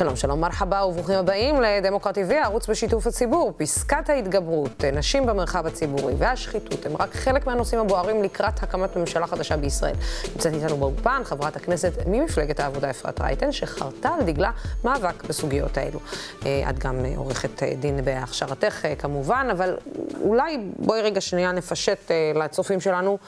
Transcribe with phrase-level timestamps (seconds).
[0.00, 3.52] שלום, שלום, מרחבה וברוכים הבאים לדמוקרט TV, הערוץ בשיתוף הציבור.
[3.56, 9.56] פסקת ההתגברות, נשים במרחב הציבורי והשחיתות הם רק חלק מהנושאים הבוערים לקראת הקמת ממשלה חדשה
[9.56, 9.94] בישראל.
[10.34, 14.50] נמצאת איתנו באופן חברת הכנסת ממפלגת העבודה אפרת רייטן, שחרתה על דגלה
[14.84, 16.00] מאבק בסוגיות האלו.
[16.46, 19.76] אה, את גם אה, עורכת אה, דין בהכשרתך כמובן, אבל
[20.20, 23.18] אולי בואי רגע שנייה נפשט לצופים שלנו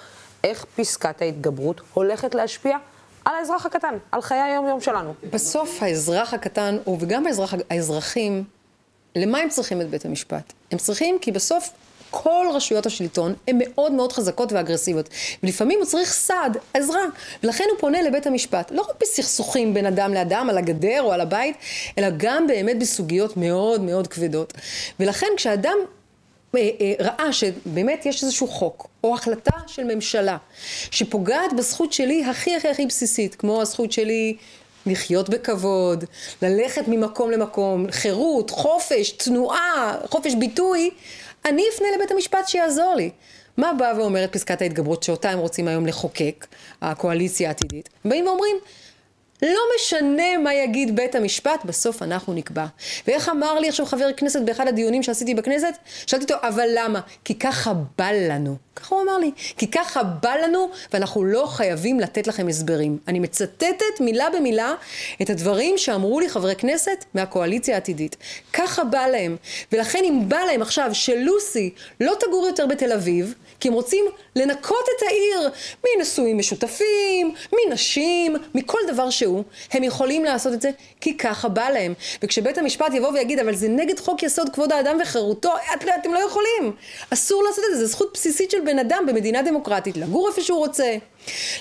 [0.44, 2.76] איך פסקת ההתגברות הולכת להשפיע
[3.24, 5.14] על האזרח הקטן, על חיי היום-יום שלנו.
[5.30, 8.44] בסוף האזרח הקטן, וגם האזרח, האזרחים,
[9.16, 10.52] למה הם צריכים את בית המשפט?
[10.70, 11.70] הם צריכים כי בסוף
[12.10, 15.08] כל רשויות השלטון הן מאוד מאוד חזקות ואגרסיביות.
[15.42, 17.02] ולפעמים הוא צריך סעד, עזרה.
[17.42, 18.70] ולכן הוא פונה לבית המשפט.
[18.70, 21.56] לא רק בסכסוכים בין אדם לאדם, על הגדר או על הבית,
[21.98, 24.54] אלא גם באמת בסוגיות מאוד מאוד כבדות.
[25.00, 25.76] ולכן כשאדם
[26.54, 30.36] אה, אה, ראה שבאמת יש איזשהו חוק, או החלטה של ממשלה,
[30.90, 34.36] שפוגעת בזכות שלי הכי הכי הכי בסיסית, כמו הזכות שלי
[34.86, 36.04] לחיות בכבוד,
[36.42, 40.90] ללכת ממקום למקום, חירות, חופש, תנועה, חופש ביטוי,
[41.44, 43.10] אני אפנה לבית המשפט שיעזור לי.
[43.56, 46.46] מה באה ואומרת פסקת ההתגברות שאותה הם רוצים היום לחוקק,
[46.82, 47.88] הקואליציה העתידית?
[48.04, 48.56] הם באים ואומרים,
[49.42, 52.66] לא משנה מה יגיד בית המשפט, בסוף אנחנו נקבע.
[53.06, 55.74] ואיך אמר לי עכשיו חבר כנסת באחד הדיונים שעשיתי בכנסת?
[56.06, 57.00] שאלתי אותו, אבל למה?
[57.24, 58.56] כי ככה בא לנו.
[58.76, 59.30] ככה הוא אמר לי.
[59.56, 62.98] כי ככה בא לנו, ואנחנו לא חייבים לתת לכם הסברים.
[63.08, 64.74] אני מצטטת מילה במילה
[65.22, 68.16] את הדברים שאמרו לי חברי כנסת מהקואליציה העתידית.
[68.52, 69.36] ככה בא להם.
[69.72, 71.70] ולכן אם בא להם עכשיו שלוסי
[72.00, 74.04] לא תגור יותר בתל אביב, כי הם רוצים
[74.36, 75.50] לנקות את העיר
[75.84, 79.42] מנשואים משותפים, מנשים, מכל דבר שהוא.
[79.72, 81.94] הם יכולים לעשות את זה כי ככה בא להם.
[82.22, 86.18] וכשבית המשפט יבוא ויגיד, אבל זה נגד חוק יסוד כבוד האדם וחירותו, את, אתם לא
[86.18, 86.72] יכולים.
[87.10, 90.58] אסור לעשות את זה, זו זכות בסיסית של בן אדם במדינה דמוקרטית, לגור איפה שהוא
[90.58, 90.96] רוצה,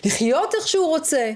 [0.05, 1.31] לחיות איך שהוא רוצה.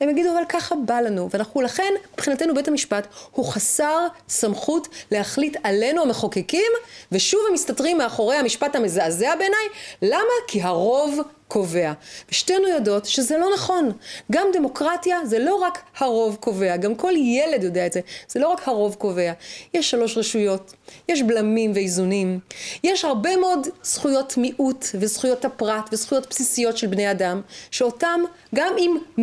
[0.00, 1.28] הם יגידו, אבל ככה בא לנו.
[1.30, 6.72] ואנחנו, לכן, מבחינתנו בית המשפט הוא חסר סמכות להחליט עלינו המחוקקים,
[7.12, 9.68] ושוב הם מסתתרים מאחורי המשפט המזעזע בעיניי.
[10.02, 10.32] למה?
[10.48, 11.92] כי הרוב קובע.
[12.30, 13.92] ושתינו יודעות שזה לא נכון.
[14.32, 18.00] גם דמוקרטיה זה לא רק הרוב קובע, גם כל ילד יודע את זה.
[18.28, 19.32] זה לא רק הרוב קובע.
[19.74, 20.74] יש שלוש רשויות,
[21.08, 22.38] יש בלמים ואיזונים,
[22.84, 28.20] יש הרבה מאוד זכויות מיעוט וזכויות הפרט וזכויות בסיסיות של בני אדם, שאותם
[28.54, 29.20] גם אם 100%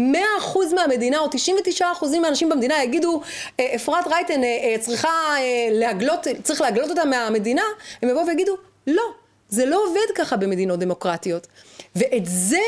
[0.75, 1.29] מהמדינה או
[1.79, 1.83] 99%
[2.21, 3.21] מהאנשים במדינה יגידו
[3.59, 5.09] אה, אפרת רייטן אה, אה, צריכה
[5.71, 7.63] להגלות, צריך להגלות אותה מהמדינה,
[8.01, 8.57] הם יבואו ויגידו
[8.87, 9.03] לא.
[9.49, 11.47] זה לא עובד ככה במדינות דמוקרטיות.
[11.95, 12.61] ואת זה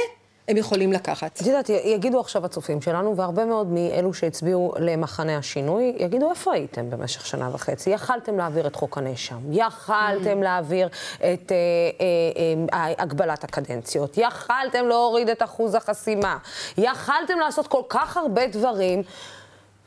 [0.47, 1.41] הם יכולים לקחת.
[1.41, 6.89] את יודעת, יגידו עכשיו הצופים שלנו, והרבה מאוד מאלו שהצביעו למחנה השינוי, יגידו, איפה הייתם
[6.89, 7.89] במשך שנה וחצי?
[7.89, 10.43] יכלתם להעביר את חוק הנאשם, יכלתם mm.
[10.43, 11.55] להעביר את אה,
[12.01, 16.37] אה, אה, הגבלת הקדנציות, יכלתם להוריד את אחוז החסימה,
[16.77, 19.03] יכלתם לעשות כל כך הרבה דברים.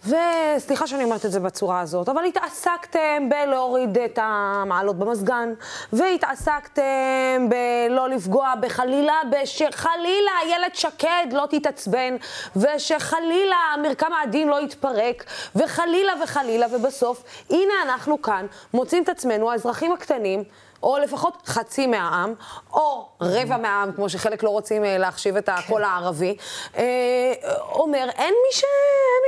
[0.07, 5.53] וסליחה שאני אומרת את זה בצורה הזאת, אבל התעסקתם בלהוריד את המעלות במזגן,
[5.93, 12.17] והתעסקתם בלא לפגוע בחלילה, שחלילה איילת שקד לא תתעצבן,
[12.57, 15.25] ושחלילה מרקם העדין לא יתפרק,
[15.57, 20.45] וחלילה וחלילה, ובסוף, הנה אנחנו כאן, מוצאים את עצמנו, האזרחים הקטנים,
[20.83, 22.35] או לפחות חצי מהעם,
[22.73, 26.37] או רבע מהעם, כמו שחלק לא רוצים אה, להחשיב את הקול הערבי,
[26.77, 27.33] אה,
[27.73, 28.65] אומר, אין מי, ש...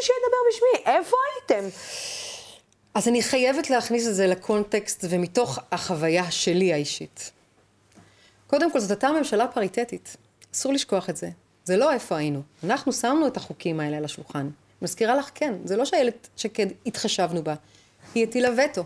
[0.03, 1.69] שידבר בשמי, איפה הייתם?
[2.95, 7.31] אז אני חייבת להכניס את זה לקונטקסט ומתוך החוויה שלי האישית.
[8.47, 10.17] קודם כל, זאת הייתה ממשלה פריטטית.
[10.55, 11.29] אסור לשכוח את זה.
[11.65, 12.43] זה לא איפה היינו.
[12.65, 14.49] אנחנו שמנו את החוקים האלה על השולחן.
[14.83, 17.55] מזכירה לך, כן, זה לא שאיילת שקד התחשבנו בה.
[18.15, 18.85] היא הטילה וטו.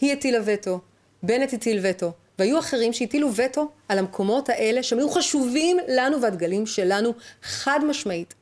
[0.00, 0.80] היא הטילה וטו.
[1.22, 6.66] בנט הטיל וטו, והיו אחרים שהטילו וטו על המקומות האלה שהם היו חשובים לנו והדגלים
[6.66, 7.12] שלנו
[7.42, 8.34] חד משמעית.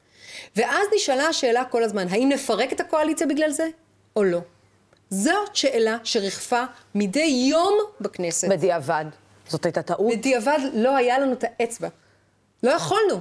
[0.57, 3.69] ואז נשאלה השאלה כל הזמן, האם נפרק את הקואליציה בגלל זה
[4.17, 4.41] או לא?
[5.11, 6.65] זאת שאלה שריחפה
[6.95, 8.49] מדי יום בכנסת.
[8.49, 9.05] בדיעבד.
[9.49, 10.13] זאת הייתה טעות.
[10.17, 11.89] בדיעבד לא היה לנו את האצבע.
[12.63, 13.21] לא יכולנו.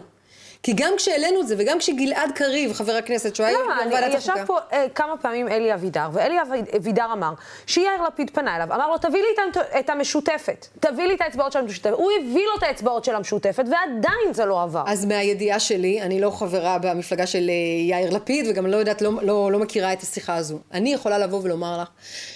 [0.66, 4.36] כי גם כשהעלינו את זה, וגם כשגלעד קריב, חבר הכנסת, שהוא היה בוועדת החוקה...
[4.36, 6.36] לא, ישב פה אה, כמה פעמים אלי אבידר, ואלי
[6.78, 7.34] אבידר אמר,
[7.68, 11.52] שיאיר לפיד פנה אליו, אמר לו, תביא לי את, את המשותפת, תביא לי את האצבעות
[11.52, 11.94] של המשותפת.
[11.94, 14.84] הוא הביא לו את האצבעות של המשותפת, ועדיין זה לא עבר.
[14.88, 17.54] אז מהידיעה שלי, אני לא חברה במפלגה של אה,
[17.90, 20.60] יאיר לפיד, וגם לא יודעת, לא, לא, לא מכירה את השיחה הזו.
[20.74, 21.88] אני יכולה לבוא ולומר לך,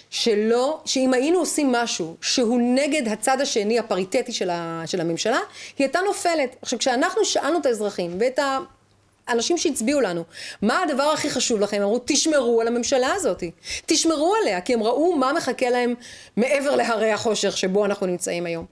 [0.10, 5.40] שלא, שאם היינו עושים משהו שהוא נגד הצד השני הפריטטי של, ה, של הממשלה,
[5.78, 6.56] היא הייתה נופלת.
[6.62, 8.40] עכשיו, כשאנחנו שאלנו את האזרחים ואת
[9.28, 10.24] האנשים שהצביעו לנו,
[10.62, 11.82] מה הדבר הכי חשוב לכם?
[11.82, 13.44] אמרו, תשמרו על הממשלה הזאת.
[13.86, 15.94] תשמרו עליה, כי הם ראו מה מחכה להם
[16.38, 18.66] מעבר להרי החושך שבו אנחנו נמצאים היום.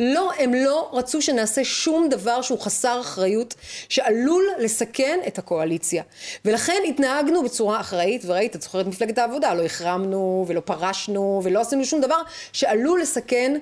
[0.00, 3.54] לא, הם לא רצו שנעשה שום דבר שהוא חסר אחריות,
[3.88, 6.02] שעלול לסכן את הקואליציה.
[6.44, 11.84] ולכן התנהגנו בצורה אחראית, וראית, את זוכרת מפלגת העבודה, לא החרמנו ולא פרשנו ולא עשינו
[11.84, 12.22] שום דבר
[12.52, 13.56] שעלול לסכן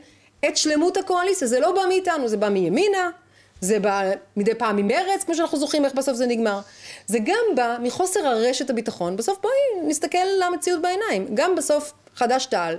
[0.49, 1.49] את שלמות הקואליציה.
[1.49, 3.11] זה לא בא מאיתנו, זה בא מימינה,
[3.65, 6.61] זה בא מדי פעם ממרץ, כמו שאנחנו זוכרים איך בסוף זה נגמר.
[7.07, 11.27] זה גם בא מחוסר הרשת הביטחון, בסוף בואי נסתכל למציאות בעיניים.
[11.35, 12.77] גם בסוף חד"ש-תע"ל.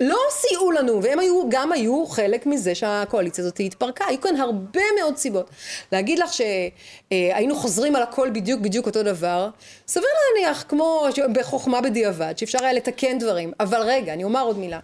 [0.00, 4.04] לא סייעו לנו, והם היו, גם היו חלק מזה שהקואליציה הזאת התפרקה.
[4.08, 5.50] היו כאן הרבה מאוד סיבות.
[5.92, 9.48] להגיד לך שהיינו חוזרים על הכל בדיוק בדיוק אותו דבר,
[9.88, 13.52] סביר להניח, כמו בחוכמה בדיעבד, שאפשר היה לתקן דברים.
[13.60, 14.78] אבל רגע, אני אומר עוד מילה.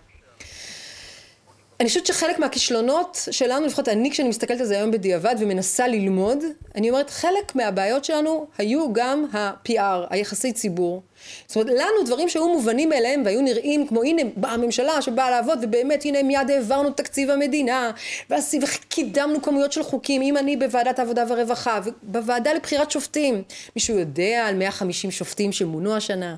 [1.80, 6.38] אני חושבת שחלק מהכישלונות שלנו, לפחות אני כשאני מסתכלת על זה היום בדיעבד ומנסה ללמוד,
[6.74, 11.02] אני אומרת חלק מהבעיות שלנו היו גם ה-PR, היחסי ציבור.
[11.46, 15.58] זאת אומרת, לנו דברים שהיו מובנים מאליהם והיו נראים כמו הנה באה הממשלה שבאה לעבוד
[15.62, 17.90] ובאמת הנה מיד העברנו תקציב המדינה
[18.30, 23.42] וקידמנו כמויות של חוקים, אם אני בוועדת העבודה והרווחה ובוועדה לבחירת שופטים,
[23.76, 26.36] מישהו יודע על 150 שופטים שמונו השנה?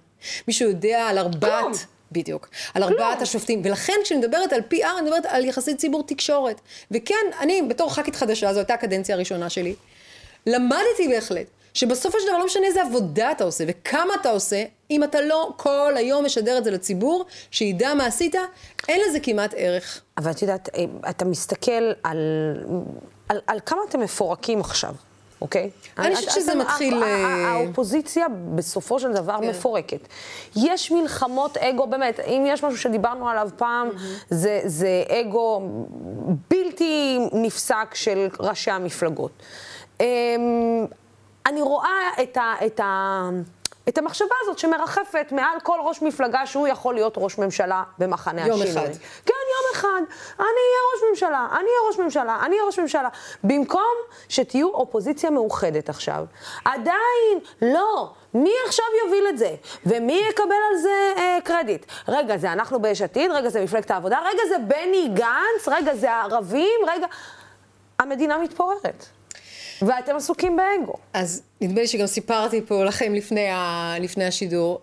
[0.49, 1.87] מישהו יודע על ארבעת...
[2.13, 2.49] בדיוק.
[2.75, 3.23] על ארבעת.
[3.23, 3.63] השופטים.
[3.65, 6.61] ולכן כשאני מדברת על PR, אני מדברת על יחסי ציבור תקשורת.
[6.91, 9.75] וכן, אני בתור ח"כית חדשה, זו הייתה הקדנציה הראשונה שלי,
[10.47, 11.47] למדתי בהחלט.
[11.75, 15.51] שבסופו של דבר לא משנה איזה עבודה אתה עושה וכמה אתה עושה, אם אתה לא
[15.57, 18.35] כל היום משדר את זה לציבור, שידע מה עשית,
[18.89, 20.03] אין לזה כמעט ערך.
[20.19, 22.19] אבל את יודעת, אה, אתה מסתכל על,
[23.29, 24.95] על, על כמה אתם מפורקים עכשיו.
[25.43, 25.71] אוקיי?
[25.99, 27.03] אני חושבת שזה מתחיל...
[27.03, 29.49] אה, האופוזיציה בסופו של דבר כן.
[29.49, 30.09] מפורקת.
[30.57, 33.89] יש מלחמות אגו, באמת, אם יש משהו שדיברנו עליו פעם,
[34.65, 35.63] זה אגו
[36.51, 39.31] בלתי נפסק של ראשי המפלגות.
[40.01, 40.07] אמ,
[41.47, 42.37] אני רואה את
[42.81, 43.31] ה...
[43.89, 48.63] את המחשבה הזאת שמרחפת מעל כל ראש מפלגה שהוא יכול להיות ראש ממשלה במחנה יום
[48.63, 48.83] השינוי.
[48.83, 49.01] יום אחד.
[49.27, 49.35] כן,
[49.83, 50.03] אחד.
[50.39, 53.09] אני אהיה ראש ממשלה, אני אהיה ראש ממשלה, אני אהיה ראש ממשלה.
[53.45, 53.95] במקום
[54.29, 56.25] שתהיו אופוזיציה מאוחדת עכשיו,
[56.65, 58.11] עדיין לא.
[58.35, 59.55] מי עכשיו יוביל את זה?
[59.87, 61.87] ומי יקבל על זה אה, קרדיט?
[62.09, 66.13] רגע, זה אנחנו ביש עתיד, רגע, זה מפלגת העבודה, רגע, זה בני גנץ, רגע, זה
[66.13, 67.07] הערבים, רגע...
[67.99, 69.07] המדינה מתפוררת.
[69.83, 70.95] ואתם עסוקים באגו.
[71.13, 73.95] אז נדמה לי שגם סיפרתי פה לכם לפני, ה...
[74.01, 74.81] לפני השידור.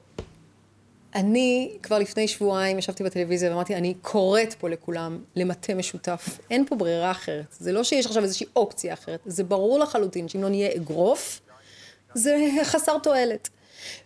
[1.16, 6.40] אני כבר לפני שבועיים ישבתי בטלוויזיה ואמרתי, אני קוראת פה לכולם למטה משותף.
[6.52, 7.56] אין פה ברירה אחרת.
[7.60, 9.20] זה לא שיש עכשיו איזושהי אופציה אחרת.
[9.26, 11.42] זה ברור לחלוטין שאם לא נהיה אגרוף,
[12.14, 13.50] זה חסר תועלת.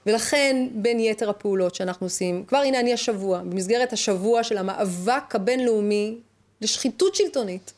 [0.06, 6.18] ולכן בין יתר הפעולות שאנחנו עושים, כבר הנה אני השבוע, במסגרת השבוע של המאבק הבינלאומי
[6.62, 7.74] לשחיתות שלטונית,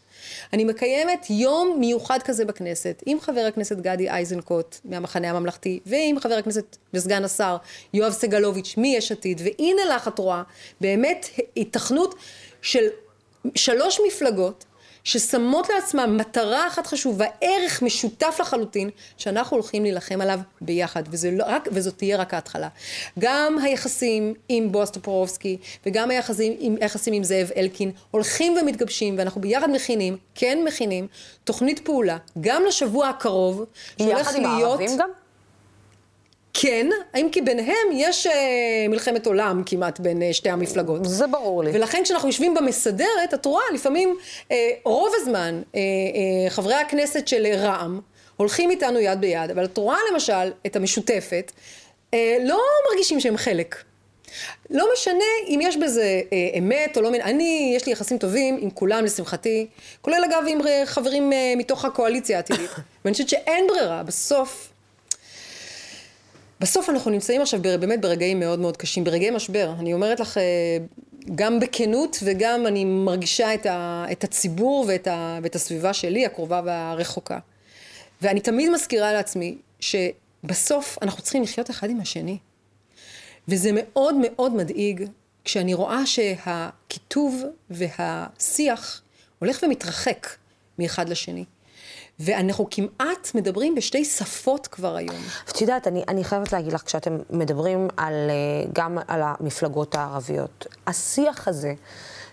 [0.53, 6.33] אני מקיימת יום מיוחד כזה בכנסת, עם חבר הכנסת גדי איזנקוט מהמחנה הממלכתי, ועם חבר
[6.33, 7.57] הכנסת וסגן השר
[7.93, 10.43] יואב סגלוביץ' מיש עתיד, והנה לך את רואה
[10.81, 12.15] באמת התכנות
[12.61, 12.87] של
[13.55, 14.65] שלוש מפלגות
[15.05, 21.43] ששמות לעצמם מטרה אחת חשובה, ערך משותף לחלוטין, שאנחנו הולכים להילחם עליו ביחד, וזה לא
[21.47, 22.67] רק, וזאת תהיה רק ההתחלה.
[23.19, 29.41] גם היחסים עם בועז טופורובסקי, וגם היחסים עם, היחסים עם זאב אלקין, הולכים ומתגבשים, ואנחנו
[29.41, 31.07] ביחד מכינים, כן מכינים,
[31.43, 33.65] תוכנית פעולה, גם לשבוע הקרוב,
[33.97, 34.21] שהולך להיות...
[34.21, 35.09] יחד עם הערבים גם?
[36.57, 41.05] כן, האם כי ביניהם יש אה, מלחמת עולם כמעט בין אה, שתי המפלגות.
[41.05, 41.71] זה ברור לי.
[41.73, 44.17] ולכן כשאנחנו יושבים במסדרת, את רואה לפעמים,
[44.51, 47.99] אה, רוב הזמן, אה, אה, חברי הכנסת של רע"מ
[48.37, 51.51] הולכים איתנו יד ביד, אבל את רואה למשל את המשותפת,
[52.13, 52.59] אה, לא
[52.89, 53.75] מרגישים שהם חלק.
[54.69, 58.69] לא משנה אם יש בזה אה, אמת או לא, אני, יש לי יחסים טובים עם
[58.69, 59.67] כולם לשמחתי,
[60.01, 62.69] כולל אגב עם אה, חברים אה, מתוך הקואליציה העתידית.
[63.05, 64.71] ואני חושבת שאין ברירה, בסוף
[66.65, 69.73] בסוף אנחנו נמצאים עכשיו באמת ברגעים מאוד מאוד קשים, ברגעי משבר.
[69.79, 70.77] אני אומרת לך, אה,
[71.35, 76.61] גם בכנות וגם אני מרגישה את, ה, את הציבור ואת, ה, ואת הסביבה שלי, הקרובה
[76.65, 77.39] והרחוקה.
[78.21, 82.37] ואני תמיד מזכירה לעצמי שבסוף אנחנו צריכים לחיות אחד עם השני.
[83.47, 85.05] וזה מאוד מאוד מדאיג
[85.43, 89.01] כשאני רואה שהקיטוב והשיח
[89.39, 90.27] הולך ומתרחק
[90.79, 91.45] מאחד לשני.
[92.19, 95.15] ואנחנו כמעט מדברים בשתי שפות כבר היום.
[95.49, 100.65] את יודעת, אני, אני חייבת להגיד לך, כשאתם מדברים על, אה, גם על המפלגות הערביות,
[100.87, 101.73] השיח הזה...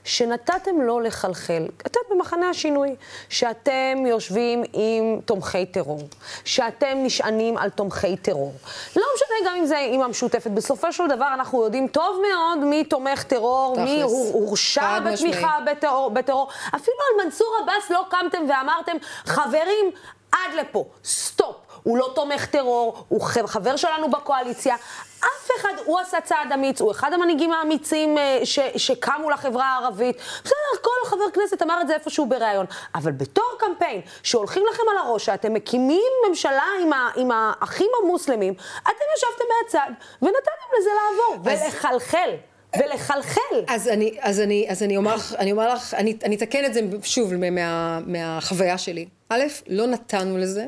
[0.04, 2.94] שנתתם לו לחלחל, אתם במחנה השינוי,
[3.28, 6.08] שאתם יושבים עם תומכי טרור,
[6.44, 8.52] שאתם נשענים על תומכי טרור.
[8.96, 12.84] לא משנה גם אם זה עם המשותפת, בסופו של דבר אנחנו יודעים טוב מאוד מי
[12.84, 13.84] תומך טרור, תכלס.
[13.84, 16.48] מי הורשע בתמיכה בטרור, בטרור.
[16.68, 19.90] אפילו על מנסור עבאס לא קמתם ואמרתם, חברים,
[20.32, 21.56] עד לפה, סטופ.
[21.82, 24.76] הוא לא תומך טרור, הוא חבר שלנו בקואליציה.
[25.24, 30.16] אף אחד, הוא עשה צעד אמיץ, הוא אחד המנהיגים האמיצים אה, ש, שקמו לחברה הערבית.
[30.16, 32.66] בסדר, כל חבר כנסת אמר את זה איפשהו בריאיון.
[32.94, 38.54] אבל בתור קמפיין שהולכים לכם על הראש, שאתם מקימים ממשלה עם, ה, עם האחים המוסלמים,
[38.82, 39.90] אתם ישבתם מהצד
[40.22, 41.44] ונתתם לזה לעבור.
[41.44, 42.30] ולחלחל.
[42.78, 43.64] ולחלחל.
[43.68, 46.74] אז אני, אז אני, אז אני אומר לך, אני אומר לך, אני, אני אתקן את
[46.74, 49.06] זה שוב מה, מהחוויה שלי.
[49.28, 50.66] א', לא נתנו לזה.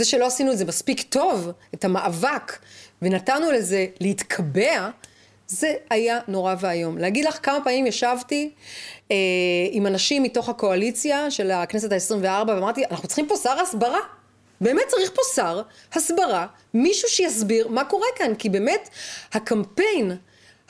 [0.00, 2.58] זה שלא עשינו את זה מספיק טוב, את המאבק,
[3.02, 4.90] ונתנו לזה להתקבע,
[5.46, 6.98] זה היה נורא ואיום.
[6.98, 8.50] להגיד לך כמה פעמים ישבתי
[9.10, 9.16] אה,
[9.70, 13.98] עם אנשים מתוך הקואליציה של הכנסת ה-24 ואמרתי, אנחנו צריכים פה שר הסברה.
[14.60, 18.88] באמת צריך פה שר הסברה, מישהו שיסביר מה קורה כאן, כי באמת
[19.32, 20.16] הקמפיין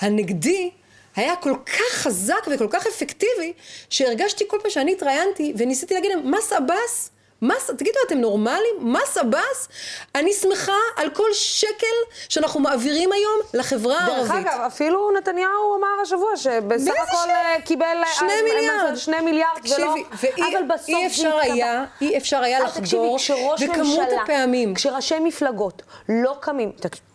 [0.00, 0.70] הנגדי
[1.16, 3.52] היה כל כך חזק וכל כך אפקטיבי,
[3.90, 7.10] שהרגשתי כל פעם שאני התראיינתי וניסיתי להגיד להם, מס עבאס
[7.42, 8.74] מס, תגידו, אתם נורמלים?
[8.80, 9.68] מס עבאס?
[10.14, 11.96] אני שמחה על כל שקל
[12.28, 14.22] שאנחנו מעבירים היום לחברה הערבית.
[14.22, 17.84] דרך אגב, אפילו נתניהו אמר השבוע שבסך הכל אה, קיבל...
[17.84, 18.96] אה, שני מיליארד.
[18.96, 19.94] שני מיליארד, ולא...
[20.38, 20.88] אבל בסוף...
[20.88, 23.18] אי אפשר היה, אי אפשר היה לחדור,
[23.60, 24.74] וכמות הפעמים...
[24.74, 26.72] כשראשי מפלגות לא קמים...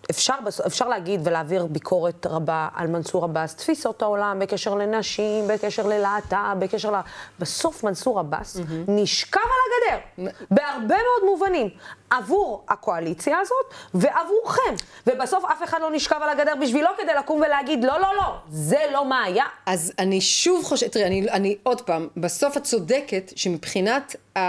[0.10, 0.34] אפשר,
[0.68, 6.92] אפשר להגיד ולהעביר ביקורת רבה על מנסור עבאס, תפיסות העולם בקשר לנשים, בקשר ללהט"ב, בקשר
[6.92, 6.96] ל...
[7.40, 8.62] בסוף מנסור עבאס mm-hmm.
[8.88, 11.70] נשכב על הגדר, בהרבה מאוד מובנים,
[12.10, 14.76] עבור הקואליציה הזאת ועבורכם.
[15.08, 18.80] ובסוף אף אחד לא נשכב על הגדר בשבילו כדי לקום ולהגיד, לא, לא, לא, זה
[18.92, 19.46] לא מה היה.
[19.66, 24.40] אז אני שוב חושבת, תראי, אני, אני עוד פעם, בסוף את צודקת שמבחינת ה,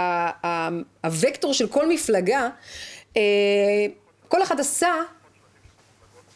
[0.47, 0.69] ה,
[1.37, 2.49] הוקטור של כל מפלגה,
[3.17, 3.21] אה,
[4.27, 4.93] כל אחד עשה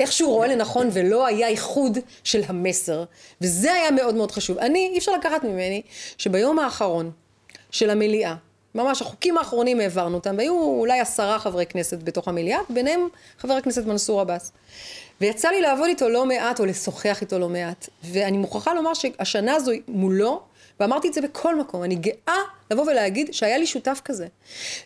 [0.02, 3.04] איך שהוא רואה לנכון ולא היה איחוד של המסר.
[3.42, 4.58] וזה היה מאוד מאוד חשוב.
[4.58, 5.82] אני, אי אפשר לקחת ממני
[6.18, 7.12] שביום האחרון
[7.72, 8.36] של המליאה,
[8.76, 13.08] ממש החוקים האחרונים העברנו אותם, והיו אולי עשרה חברי כנסת בתוך המליאה, ביניהם
[13.40, 14.52] חבר הכנסת מנסור עבאס.
[15.22, 17.90] ויצא לי לעבוד איתו לא מעט, או לשוחח איתו לא מעט.
[18.04, 20.42] ואני מוכרחה לומר שהשנה הזו מולו,
[20.80, 22.38] ואמרתי את זה בכל מקום, אני גאה
[22.72, 24.28] לבוא ולהגיד שהיה לי שותף כזה.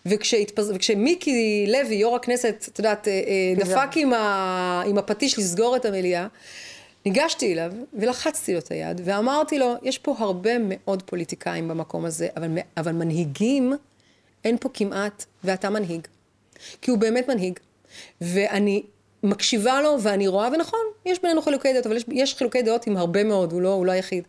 [0.05, 0.71] וכשהתפז...
[0.75, 4.83] וכשמיקי לוי, יו"ר הכנסת, את יודעת, אה, אה, דפק עם, ה...
[4.87, 6.27] עם הפטיש לסגור את המליאה,
[7.05, 12.27] ניגשתי אליו ולחצתי לו את היד ואמרתי לו, יש פה הרבה מאוד פוליטיקאים במקום הזה,
[12.37, 13.73] אבל, אבל מנהיגים
[14.45, 16.07] אין פה כמעט, ואתה מנהיג.
[16.81, 17.59] כי הוא באמת מנהיג.
[18.21, 18.83] ואני
[19.23, 22.97] מקשיבה לו ואני רואה, ונכון, יש בינינו חילוקי דעות, אבל יש, יש חילוקי דעות עם
[22.97, 24.23] הרבה מאוד, הוא לא, הוא לא היחיד.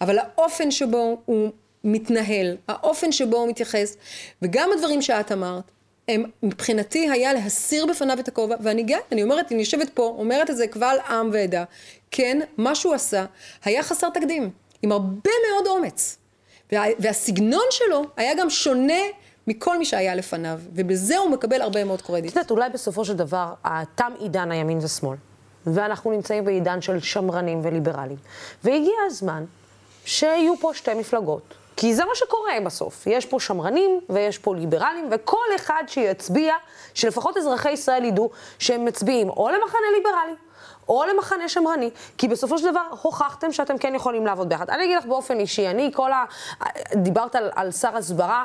[0.00, 1.50] אבל האופן שבו הוא
[1.86, 3.96] מתנהל, האופן שבו הוא מתייחס,
[4.42, 5.64] וגם הדברים שאת אמרת,
[6.08, 10.50] הם מבחינתי היה להסיר בפניו את הכובע, ואני גאה, אני אומרת, אני יושבת פה, אומרת
[10.50, 11.64] את זה קבל עם ועדה,
[12.10, 13.24] כן, מה שהוא עשה
[13.64, 14.50] היה חסר תקדים,
[14.82, 16.18] עם הרבה מאוד אומץ.
[16.72, 19.02] וה, והסגנון שלו היה גם שונה
[19.46, 22.30] מכל מי שהיה לפניו, ובזה הוא מקבל הרבה מאוד קרדיט.
[22.30, 23.54] את יודעת, אולי בסופו של דבר,
[23.94, 25.16] תם עידן הימין ושמאל,
[25.66, 28.16] ואנחנו נמצאים בעידן של שמרנים וליברלים,
[28.64, 29.44] והגיע הזמן
[30.04, 31.54] שיהיו פה שתי מפלגות.
[31.76, 33.06] כי זה מה שקורה בסוף.
[33.06, 36.54] יש פה שמרנים ויש פה ליברלים, וכל אחד שיצביע,
[36.94, 40.34] שלפחות אזרחי ישראל ידעו שהם מצביעים או למחנה ליברלי,
[40.88, 44.70] או למחנה שמרני, כי בסופו של דבר הוכחתם שאתם כן יכולים לעבוד ביחד.
[44.70, 46.24] אני אגיד לך באופן אישי, אני כל ה...
[46.94, 48.44] דיברת על, על שר הסברה,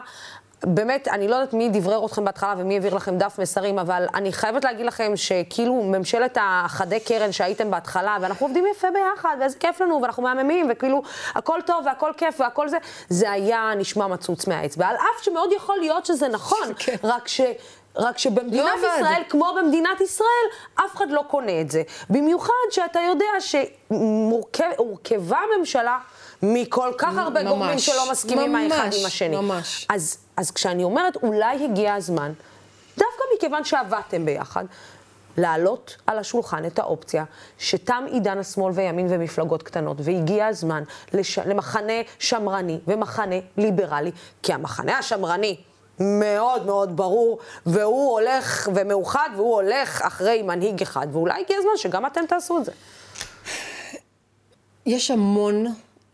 [0.65, 4.33] באמת, אני לא יודעת מי דברר אתכם בהתחלה ומי העביר לכם דף מסרים, אבל אני
[4.33, 9.81] חייבת להגיד לכם שכאילו ממשלת החדי קרן שהייתם בהתחלה, ואנחנו עובדים יפה ביחד, ואיזה כיף
[9.81, 11.01] לנו, ואנחנו מהממים, וכאילו
[11.35, 12.77] הכל טוב והכל כיף והכל זה,
[13.09, 14.87] זה היה נשמע מצוץ מהאצבע.
[14.87, 16.95] על אף שמאוד יכול להיות שזה נכון, כן.
[17.03, 17.41] רק ש...
[17.95, 21.83] רק שבמדינת לא ישראל, כמו במדינת ישראל, אף אחד לא קונה את זה.
[22.09, 25.97] במיוחד שאתה יודע שהורכבה ממשלה
[26.43, 29.35] מכל כך הרבה ממש, גורמים שלא מסכימים ממש, האחד עם השני.
[29.35, 29.87] ממש.
[29.89, 32.31] אז, אז כשאני אומרת, אולי הגיע הזמן,
[32.97, 34.65] דווקא מכיוון שעבדתם ביחד,
[35.37, 37.23] להעלות על השולחן את האופציה
[37.57, 40.83] שתם עידן השמאל וימין ומפלגות קטנות, והגיע הזמן
[41.13, 41.39] לש...
[41.39, 44.11] למחנה שמרני ומחנה ליברלי,
[44.43, 45.57] כי המחנה השמרני
[46.01, 52.05] מאוד מאוד ברור, והוא הולך ומאוחד, והוא הולך אחרי מנהיג אחד, ואולי הגיע הזמן שגם
[52.05, 52.71] אתם תעשו את זה.
[54.85, 55.65] יש המון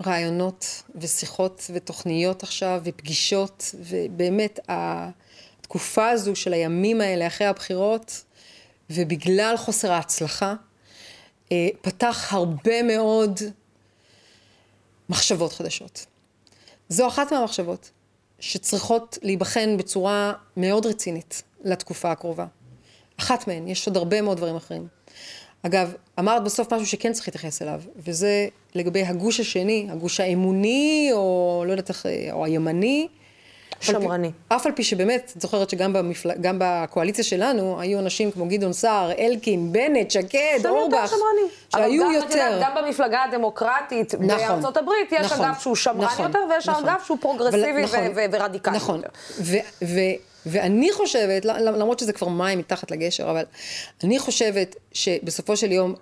[0.06, 8.24] רעיונות ושיחות ותוכניות עכשיו ופגישות, ובאמת התקופה הזו של הימים האלה אחרי הבחירות,
[8.90, 10.54] ובגלל חוסר ההצלחה,
[11.52, 13.40] אה, פתח הרבה מאוד
[15.10, 16.06] מחשבות חדשות.
[16.90, 17.92] זו אחת מהמחשבות
[18.40, 22.46] שצריכות להיבחן בצורה מאוד רצינית לתקופה הקרובה.
[23.20, 24.88] אחת מהן, יש עוד הרבה מאוד דברים אחרים.
[25.64, 31.64] אגב, אמרת בסוף משהו שכן צריך להתייחס אליו, וזה לגבי הגוש השני, הגוש האמוני, או
[31.68, 33.08] לא יודעת איך, או הימני.
[33.82, 34.32] שמרני.
[34.48, 36.32] אף על פי שבאמת, את זוכרת שגם במפל...
[36.42, 41.14] גם בקואליציה שלנו היו אנשים כמו גדעון סער, אלקין, בנט, שקד, אורבך,
[41.74, 42.38] שהיו יותר.
[42.38, 46.70] יודעת, גם במפלגה הדמוקרטית נכון, בארצות הברית יש נכון, אגף שהוא שמרן נכון, יותר ויש
[46.70, 48.96] נכון, אגף שהוא פרוגרסיבי נכון, ו- ו- ורדיקלי נכון.
[48.96, 49.10] יותר.
[49.40, 53.44] ו- ו- ואני חושבת, למרות שזה כבר מים מתחת לגשר, אבל
[54.04, 55.94] אני חושבת שבסופו של יום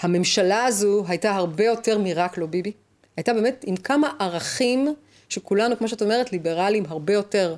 [0.00, 2.72] הממשלה הזו הייתה הרבה יותר מרק לא ביבי.
[3.16, 4.94] הייתה באמת עם כמה ערכים
[5.32, 7.56] שכולנו, כמו שאת אומרת, ליברלים הרבה יותר,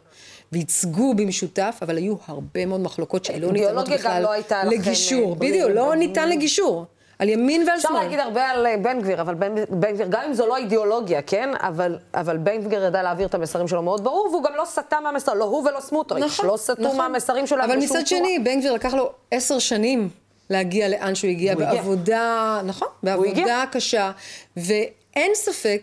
[0.53, 5.31] וייצגו במשותף, אבל היו הרבה מאוד מחלוקות שלא ניתנות בכלל לא הייתה לגישור.
[5.31, 6.87] לכם, בדיוק, לא ניתן לגישור.
[7.19, 7.93] על ימין ועל שמאל.
[7.93, 10.57] אפשר להגיד הרבה על אה, בן גביר, אבל בן, בן גביר, גם אם זו לא
[10.57, 11.51] אידיאולוגיה, כן?
[11.61, 15.01] אבל, אבל בן גביר ידע להעביר את המסרים שלו מאוד ברור, והוא גם לא סטה
[15.01, 16.97] מהמסרים, לא הוא ולא סמוטריץ', נכון, לא סטו נכון.
[16.97, 20.09] מהמסרים שלו אבל מצד שני, בן גביר לקח לו עשר שנים
[20.51, 22.69] להגיע לאן שהוא הגיע, בעבודה, הגיע.
[22.69, 24.11] נכון, בעבודה קשה,
[24.57, 25.83] ואין ספק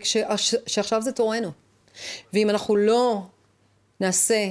[0.66, 1.50] שעכשיו זה תורנו.
[2.32, 3.22] ואם אנחנו לא
[4.00, 4.50] נעשה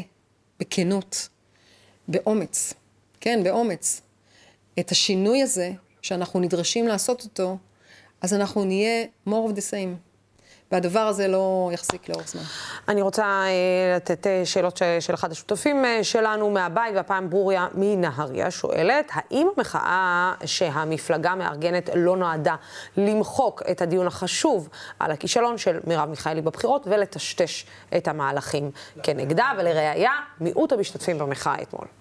[0.60, 1.30] בכנות,
[2.08, 2.74] באומץ,
[3.20, 4.02] כן, באומץ,
[4.80, 7.58] את השינוי הזה, שאנחנו נדרשים לעשות אותו,
[8.22, 10.09] אז אנחנו נהיה more of the same.
[10.72, 12.42] והדבר הזה לא יחזיק לאורך זמן.
[12.88, 18.52] אני רוצה uh, לתת uh, שאלות של אחד השותפים uh, שלנו מהבית, והפעם ברוריה מנהריה
[18.52, 22.56] שואלת, האם המחאה שהמפלגה מארגנת לא נועדה
[22.98, 27.66] למחוק את הדיון החשוב על הכישלון של מרב מיכאלי בבחירות ולטשטש
[27.98, 28.72] את המהלכים
[29.04, 31.99] כנגדה, ולראיה, מיעוט המשתתפים במחאה אתמול.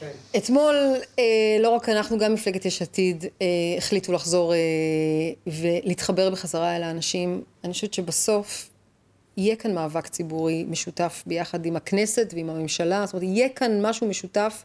[0.00, 0.10] כן.
[0.36, 1.24] אתמול, אה,
[1.60, 3.46] לא רק אנחנו, גם מפלגת יש עתיד, אה,
[3.78, 4.58] החליטו לחזור אה,
[5.46, 7.42] ולהתחבר בחזרה אל האנשים.
[7.64, 8.68] אני חושבת שבסוף
[9.36, 13.06] יהיה כאן מאבק ציבורי משותף ביחד עם הכנסת ועם הממשלה.
[13.06, 14.64] זאת אומרת, יהיה כאן משהו משותף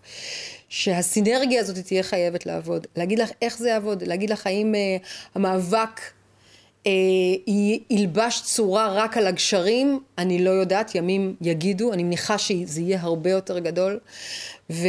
[0.69, 2.87] שהסינרגיה הזאת תהיה חייבת לעבוד.
[2.95, 4.97] להגיד לך איך זה יעבוד, להגיד לך האם אה,
[5.35, 6.01] המאבק
[6.87, 6.91] אה,
[7.89, 13.29] ילבש צורה רק על הגשרים, אני לא יודעת, ימים יגידו, אני מניחה שזה יהיה הרבה
[13.29, 13.99] יותר גדול.
[14.69, 14.87] ו...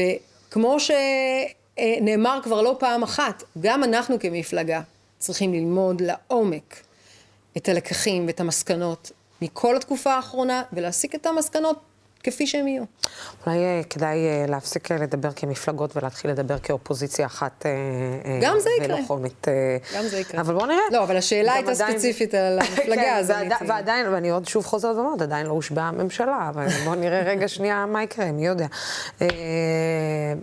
[0.53, 4.81] כמו שנאמר כבר לא פעם אחת, גם אנחנו כמפלגה
[5.19, 6.83] צריכים ללמוד לעומק
[7.57, 9.11] את הלקחים ואת המסקנות
[9.43, 11.81] מכל התקופה האחרונה ולהסיק את המסקנות
[12.23, 12.83] כפי שהם יהיו.
[13.47, 17.67] אולי אה, כדאי אה, להפסיק אה, לדבר כמפלגות ולהתחיל לדבר כאופוזיציה אחת
[18.43, 18.97] גם זה יקרה.
[18.97, 19.47] ולוחמית.
[19.97, 20.41] גם זה יקרה.
[20.41, 20.79] אבל בואו נראה.
[20.93, 21.93] לא, אבל השאלה הייתה עדיין...
[21.93, 23.53] ספציפית על המפלגה, כן, אז ועד...
[23.69, 27.87] ועדיין, ואני עוד שוב חוזרת ואומרת, עדיין לא הושבעה הממשלה, אבל בואו נראה רגע שנייה
[27.87, 28.67] מה יקרה, מי יודע.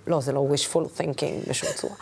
[0.08, 1.95] לא, זה לא wishful thinking בשום צורה.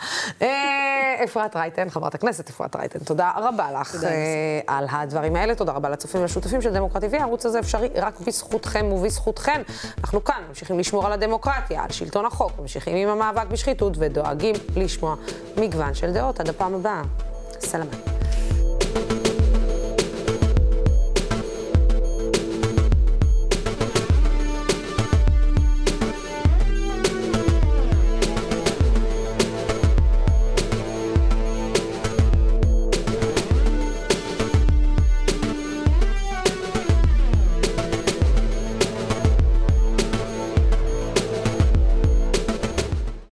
[1.24, 4.04] אפרת רייטן, חברת הכנסת אפרת רייטן, תודה רבה לך
[4.66, 8.92] על הדברים האלה, תודה רבה לצופים ולשותפים של דמוקרטי TV, הערוץ הזה אפשרי רק בזכותכם
[8.92, 9.62] ובזכותכן.
[9.98, 15.14] אנחנו כאן ממשיכים לשמור על הדמוקרטיה, על שלטון החוק, ממשיכים עם המאבק בשחיתות ודואגים לשמוע
[15.56, 16.40] מגוון של דעות.
[16.40, 17.02] עד הפעם הבאה,
[17.60, 18.17] סלמה.